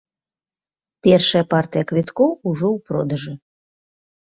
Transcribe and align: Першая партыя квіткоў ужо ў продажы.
Першая 1.07 1.43
партыя 1.51 1.83
квіткоў 1.93 2.29
ужо 2.49 2.67
ў 2.75 2.89
продажы. 2.91 3.33